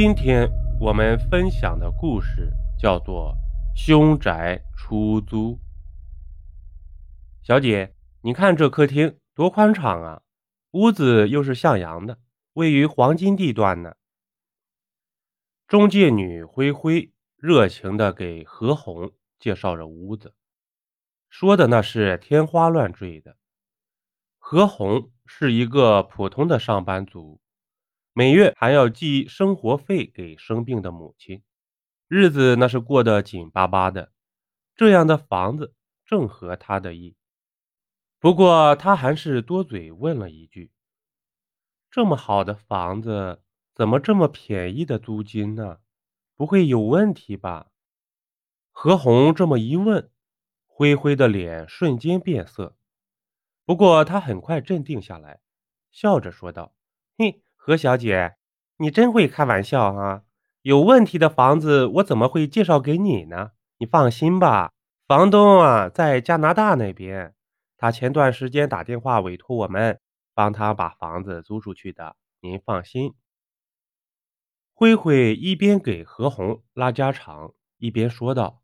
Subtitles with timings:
[0.00, 0.48] 今天
[0.78, 3.34] 我们分享的故事叫做
[3.76, 5.54] 《凶宅出租》。
[7.42, 10.22] 小姐，你看这客厅多宽敞啊，
[10.70, 12.20] 屋子又是向阳的，
[12.52, 13.96] 位于黄金地段呢。
[15.66, 19.10] 中介女灰灰热情地给何红
[19.40, 20.32] 介绍着屋子，
[21.28, 23.36] 说的那是天花乱坠的。
[24.38, 27.40] 何红是一个普通的上班族。
[28.18, 31.44] 每月还要寄生活费给生病的母亲，
[32.08, 34.10] 日子那是过得紧巴巴的。
[34.74, 35.72] 这样的房子
[36.04, 37.14] 正合他的意。
[38.18, 40.72] 不过他还是多嘴问了一句
[41.92, 43.40] ：“这么好的房子，
[43.72, 45.78] 怎么这么便宜的租金呢？
[46.34, 47.70] 不会有问题吧？”
[48.74, 50.10] 何红这么一问，
[50.66, 52.76] 灰灰的脸瞬间变色。
[53.64, 55.38] 不过他很快镇定下来，
[55.92, 56.74] 笑着说道
[57.16, 58.34] ：“嘿。”何小姐，
[58.78, 60.22] 你真会开玩笑啊！
[60.62, 63.50] 有问题的房子，我怎么会介绍给你呢？
[63.76, 64.72] 你放心吧，
[65.06, 67.34] 房东啊在加拿大那边，
[67.76, 70.00] 他前段时间打电话委托我们
[70.32, 72.16] 帮他把房子租出去的。
[72.40, 73.12] 您放心。
[74.72, 78.62] 灰灰一边给何红拉家常，一边说道：“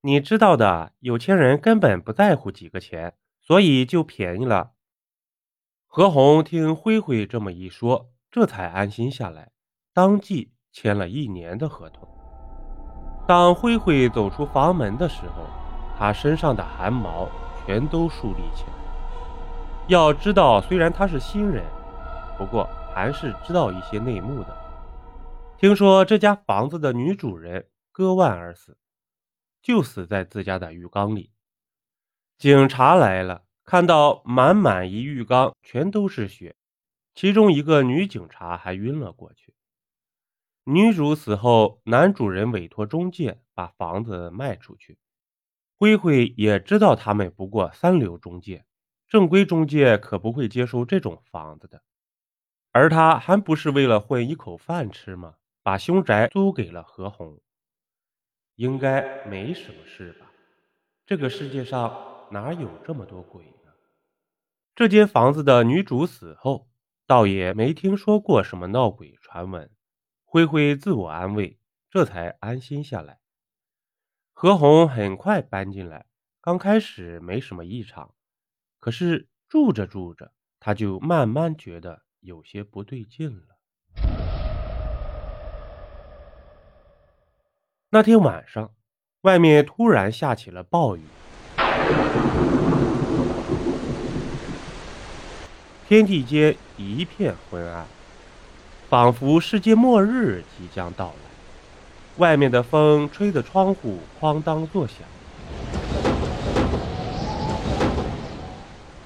[0.00, 4.72] 你知道的，有钱人根本不在乎几个钱，所以就便宜了。”
[5.98, 9.50] 何红听灰灰这么一说，这才安心下来，
[9.92, 12.08] 当即签了一年的合同。
[13.26, 15.44] 当灰灰走出房门的时候，
[15.98, 17.28] 他身上的汗毛
[17.66, 18.70] 全都竖立起来。
[19.88, 21.64] 要知道，虽然他是新人，
[22.38, 24.56] 不过还是知道一些内幕的。
[25.56, 28.78] 听说这家房子的女主人割腕而死，
[29.60, 31.32] 就死在自家的浴缸里。
[32.38, 33.42] 警察来了。
[33.68, 36.56] 看到满满一浴缸全都是血，
[37.14, 39.52] 其中一个女警察还晕了过去。
[40.64, 44.96] 女主死后，男主人委托中介把房子卖出去。
[45.76, 48.64] 灰灰也知道他们不过三流中介，
[49.06, 51.82] 正规中介可不会接收这种房子的。
[52.72, 55.34] 而他还不是为了混一口饭吃吗？
[55.62, 57.38] 把凶宅租给了何红，
[58.54, 60.32] 应该没什么事吧？
[61.04, 63.44] 这个世界上哪有这么多鬼？
[64.78, 66.68] 这间房子的女主死后，
[67.04, 69.68] 倒也没听说过什么闹鬼传闻。
[70.24, 71.58] 灰灰自我安慰，
[71.90, 73.18] 这才安心下来。
[74.32, 76.06] 何红很快搬进来，
[76.40, 78.14] 刚开始没什么异常，
[78.78, 80.30] 可是住着住着，
[80.60, 83.58] 他就慢慢觉得有些不对劲了。
[87.90, 88.72] 那天晚上，
[89.22, 91.02] 外面突然下起了暴雨。
[95.88, 97.86] 天地间一片昏暗，
[98.90, 101.12] 仿佛世界末日即将到来。
[102.18, 104.96] 外面的风吹得窗户哐当作响。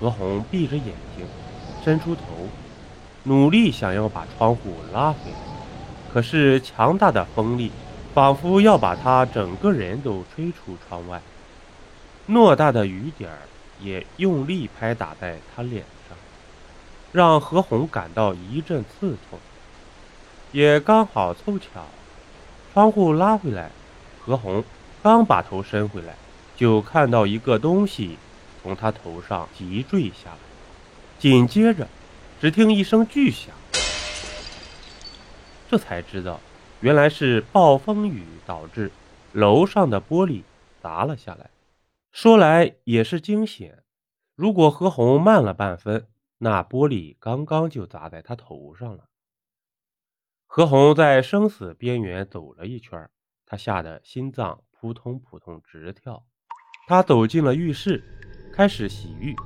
[0.00, 1.26] 何红闭着眼睛，
[1.84, 2.22] 伸出头，
[3.24, 5.36] 努力想要把窗户拉回来，
[6.10, 7.70] 可是强大的风力
[8.14, 11.20] 仿佛要把他整个人都吹出窗外。
[12.26, 13.36] 偌大的雨点儿
[13.82, 15.84] 也用力拍打在他脸。
[17.12, 19.38] 让何红感到一阵刺痛，
[20.52, 21.84] 也刚好凑巧，
[22.72, 23.70] 窗户拉回来，
[24.20, 24.62] 何红
[25.02, 26.14] 刚把头伸回来，
[26.56, 28.16] 就看到一个东西
[28.62, 30.38] 从他头上急坠下来，
[31.18, 31.88] 紧接着，
[32.40, 33.52] 只听一声巨响，
[35.68, 36.38] 这才知道，
[36.80, 38.92] 原来是暴风雨导致
[39.32, 40.42] 楼上的玻璃
[40.80, 41.50] 砸了下来。
[42.12, 43.78] 说来也是惊险，
[44.36, 46.06] 如果何红慢了半分。
[46.42, 49.10] 那玻璃刚刚就砸在他头上了。
[50.46, 53.10] 何红在生死边缘走了一圈，
[53.44, 56.26] 他吓得心脏扑通扑通直跳。
[56.86, 58.02] 他走进了浴室，
[58.54, 59.36] 开始洗浴。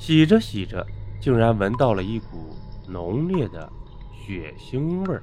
[0.00, 0.86] 洗着洗着，
[1.20, 2.56] 竟然闻到了一股
[2.88, 3.70] 浓烈的
[4.14, 5.22] 血腥味儿。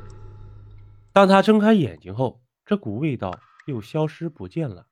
[1.12, 4.86] 当他睁开眼睛后，这股味道又消失不见了。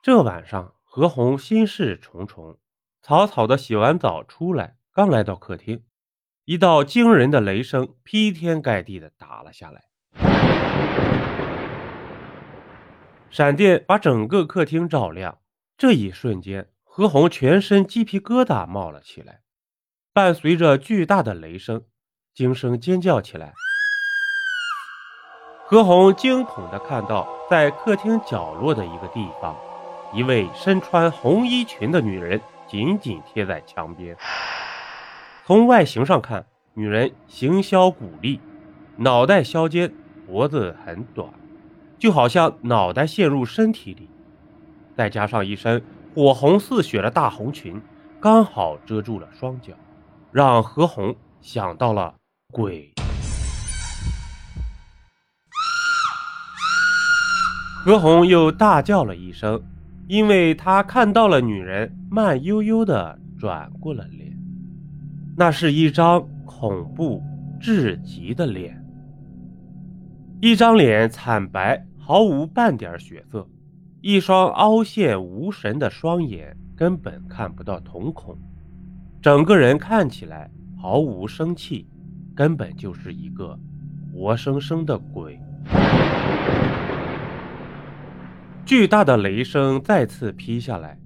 [0.00, 2.56] 这晚上，何红心事重重。
[3.06, 5.82] 草草的洗完澡出来，刚来到客厅，
[6.46, 9.82] 一道惊人的雷声劈天盖地的打了下来，
[13.28, 15.36] 闪电把整个客厅照亮。
[15.76, 19.40] 这一瞬间，何红全身鸡皮疙瘩冒了起来，
[20.14, 21.84] 伴随着巨大的雷声，
[22.32, 23.52] 惊声尖叫起来。
[25.66, 29.54] 何红惊恐的看到，在客厅角落的一个地方，
[30.14, 32.40] 一位身穿红衣裙的女人。
[32.66, 34.16] 紧紧贴在墙边。
[35.46, 38.40] 从外形上看，女人形销骨立，
[38.96, 39.92] 脑袋削尖，
[40.26, 41.28] 脖子很短，
[41.98, 44.08] 就好像脑袋陷入身体里，
[44.96, 45.84] 再加上一身
[46.14, 47.80] 火红似血的大红裙，
[48.20, 49.74] 刚好遮住了双脚，
[50.32, 52.14] 让何红想到了
[52.50, 52.94] 鬼。
[57.84, 59.62] 何红又大叫了一声，
[60.06, 64.36] 因为他看到了女人慢悠悠地转过了脸，
[65.36, 67.22] 那是一张恐怖
[67.58, 68.84] 至极的脸，
[70.40, 73.48] 一张脸惨白，毫无半点血色，
[74.02, 78.36] 一双凹陷无神的双眼根本看不到瞳孔，
[79.22, 81.88] 整个人看起来毫无生气，
[82.34, 83.58] 根本就是一个
[84.12, 85.40] 活生生的鬼。
[88.66, 90.98] 巨大的雷声再次劈下来，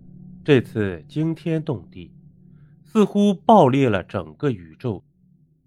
[0.44, 2.14] 这次惊天动地，
[2.84, 5.04] 似乎爆裂了整个宇宙，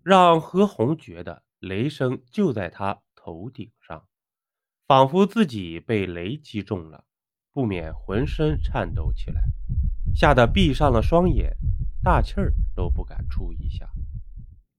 [0.02, 4.06] 让何红觉得雷声就在他头顶上，
[4.88, 7.04] 仿佛自己被雷击中了，
[7.52, 9.42] 不免浑身颤抖起来，
[10.16, 11.58] 吓得闭上了双眼，
[12.02, 13.90] 大气儿都不敢出一下。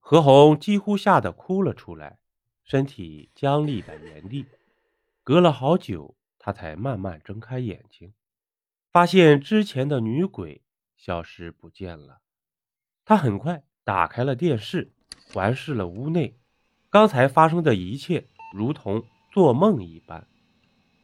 [0.00, 2.18] 何红几乎吓得哭了出来，
[2.64, 4.46] 身体僵立在原地，
[5.22, 6.16] 隔了好久。
[6.44, 8.12] 他才慢慢睁开眼睛，
[8.90, 10.60] 发现之前的女鬼
[10.96, 12.18] 消失不见了。
[13.04, 14.92] 他很快打开了电视，
[15.32, 16.36] 环视了屋内，
[16.90, 20.26] 刚才发生的一切如同做梦一般。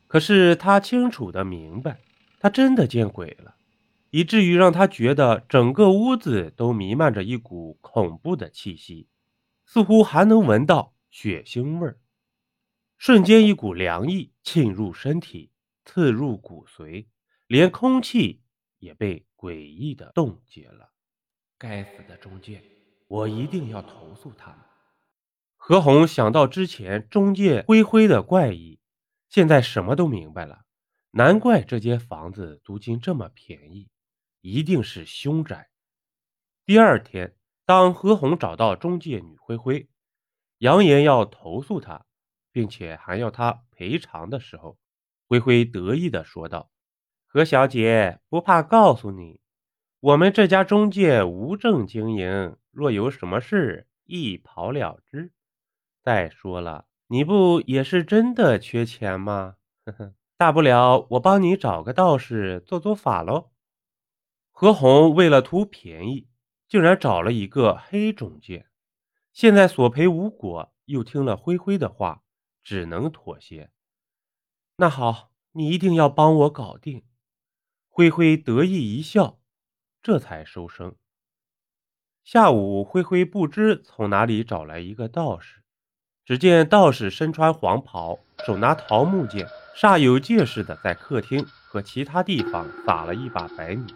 [0.08, 2.00] 可是他清楚的明白，
[2.40, 3.54] 他真的见鬼了，
[4.10, 9.06] 以至于让他觉得整个屋子都弥漫着一股恐怖的气息，
[9.64, 12.00] 似乎还能闻到血腥味儿。
[12.98, 15.52] 瞬间，一股凉意沁入身体，
[15.84, 17.06] 刺入骨髓，
[17.46, 18.42] 连空气
[18.78, 20.90] 也被诡异的冻结了。
[21.56, 22.60] 该死的中介，
[23.06, 24.58] 我一定要投诉他们！
[25.56, 28.80] 何红想到之前中介灰灰的怪异，
[29.28, 30.64] 现在什么都明白了。
[31.12, 33.88] 难怪这间房子租金这么便宜，
[34.40, 35.70] 一定是凶宅。
[36.66, 39.88] 第二天，当何红找到中介女灰灰，
[40.58, 42.04] 扬言要投诉她。
[42.50, 44.78] 并且还要他赔偿的时候，
[45.26, 46.70] 灰灰得意地说道
[47.26, 49.40] ：“何小姐不怕告诉你，
[50.00, 55.32] 我们这家中介无证经营，若有什么事，一跑了之。
[56.02, 59.56] 再说了，你不也是真的缺钱吗？
[59.84, 63.50] 呵呵，大不了我帮你找个道士做做法喽。”
[64.50, 66.28] 何红为了图便宜，
[66.66, 68.66] 竟然找了一个黑中介，
[69.32, 72.24] 现在索赔无果，又听了灰灰的话。
[72.68, 73.70] 只能妥协。
[74.76, 77.02] 那好，你一定要帮我搞定。
[77.88, 79.38] 灰灰得意一笑，
[80.02, 80.94] 这才收声。
[82.22, 85.62] 下午，灰灰不知从哪里找来一个道士。
[86.26, 93.94] 只见道士身穿黄袍，手拿桃木剑，煞有介事的在客厅和其他地方撒了一把白米，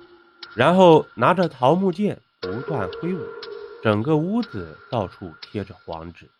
[0.56, 3.20] 然后拿着桃木剑不断挥舞，
[3.82, 6.30] 整个屋子到处贴着黄纸。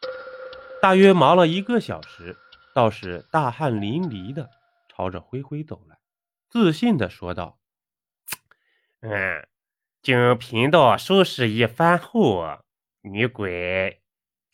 [0.83, 2.37] 大约忙了一个小时，
[2.75, 4.51] 道士大汗淋漓的
[4.89, 5.97] 朝着灰灰走来，
[6.51, 7.61] 自信的说道
[8.99, 9.47] ：“嗯，
[10.03, 12.59] 经贫道收拾一番后，
[13.01, 14.03] 女鬼，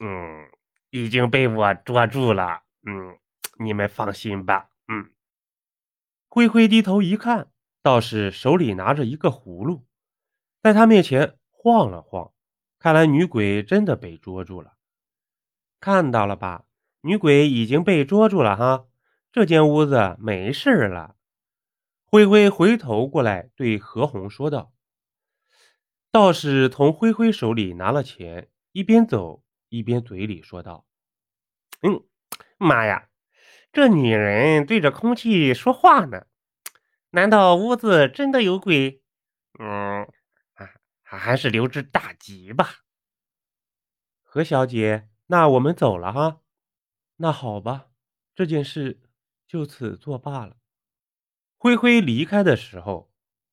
[0.01, 0.51] 嗯，
[0.91, 2.61] 已经被我捉住了。
[2.87, 3.19] 嗯，
[3.59, 4.69] 你们放心吧。
[4.87, 5.11] 嗯。”
[6.29, 7.49] 灰灰低头一看，
[7.83, 9.87] 道士手里拿着一个葫芦，
[10.63, 12.35] 在他面前晃了晃，
[12.79, 14.75] 看来女鬼真的被捉住了。
[15.81, 16.65] 看到了吧，
[17.03, 18.87] 女鬼已经被捉住了哈，
[19.33, 21.17] 这间屋子没事了。
[22.05, 24.73] 灰灰回头过来对何红说道。
[26.11, 30.87] 道士从灰灰手里拿了钱，一边走一边嘴里说道
[31.83, 32.03] ：“嗯，
[32.57, 33.09] 妈呀，
[33.73, 36.27] 这女人对着空气说话呢，
[37.11, 39.03] 难道屋子真的有鬼？
[39.61, 40.09] 嗯，
[40.55, 42.69] 还还是留之大吉吧。”
[44.25, 45.09] 何小姐。
[45.31, 46.41] 那我们走了哈，
[47.17, 47.89] 那好吧，
[48.35, 49.03] 这件事
[49.47, 50.57] 就此作罢了。
[51.59, 53.13] 灰灰离开的时候，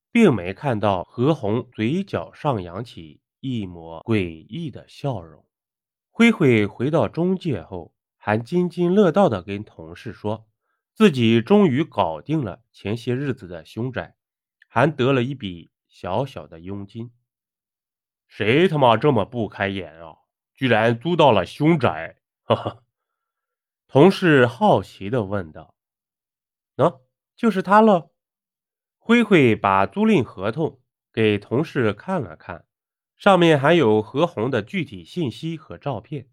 [0.10, 5.46] 并没看到何红嘴角上扬起一抹诡异的笑容。
[6.12, 10.48] 灰灰回到中介后，还津津乐道地跟同事说，
[10.94, 14.15] 自己终于搞定了前些日子的凶宅，
[14.70, 17.12] 还得了一笔小小的佣金。
[18.29, 20.20] 谁他妈这么不开眼啊！
[20.56, 22.84] 居然租到了凶宅，哈哈！
[23.88, 25.76] 同事好奇的问道
[26.76, 27.02] ：“喏，
[27.36, 28.12] 就是他了。”
[28.98, 30.82] 灰灰把租赁合同
[31.14, 32.66] 给同事看了看，
[33.16, 36.30] 上面还有何红的具体信息和照片。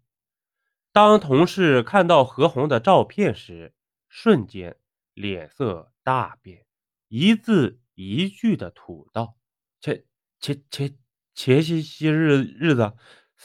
[0.91, 3.73] 当同事看到何红的照片时，
[4.09, 4.77] 瞬间
[5.13, 6.65] 脸色大变，
[7.07, 9.37] 一字一句的吐道
[9.79, 10.03] ：“前
[10.39, 10.97] 前前
[11.33, 12.93] 前些些日日子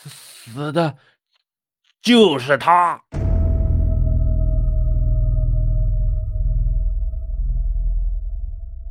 [0.04, 0.96] 死的，
[2.00, 3.02] 就是他。”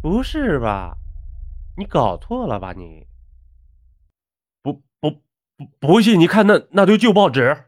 [0.02, 0.98] 不是吧？
[1.76, 2.74] 你搞错了吧？
[2.74, 3.08] 你
[4.62, 5.12] 不不
[5.58, 6.20] 不不信？
[6.20, 7.66] 你看那那堆旧报纸。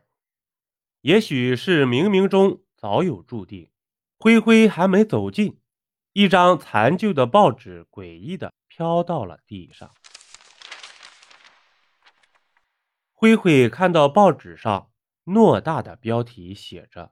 [1.01, 3.69] 也许是冥冥中早有注定，
[4.19, 5.60] 灰灰还没走近，
[6.13, 9.91] 一张残旧的报纸诡异的飘到了地上。
[13.22, 14.92] 灰灰看到报纸上
[15.26, 17.12] 偌大的标题写着：“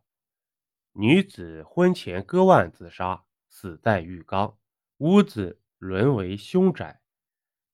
[0.96, 4.58] 女子婚前割腕自杀，死在浴缸，
[5.00, 7.02] 屋子沦为凶宅。”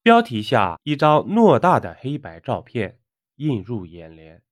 [0.02, 2.98] 标题下一张偌大的黑白照片
[3.36, 4.42] 映入眼帘。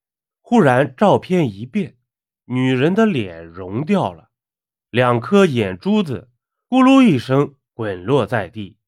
[0.41, 1.97] 忽然，照片一变，
[2.45, 4.31] 女人的脸融掉了，
[4.91, 6.31] 两颗眼珠子
[6.69, 8.79] 咕噜一声滚落在地，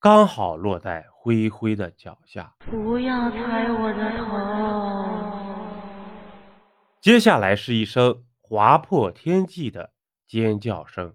[0.00, 2.54] 刚好落在灰灰的脚下。
[2.70, 3.36] 不要踩
[3.70, 4.24] 我的头！
[7.02, 9.92] 接下来是一声划破天际的
[10.26, 11.14] 尖叫声，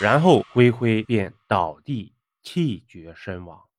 [0.00, 3.69] 然后灰灰便倒地气绝身亡。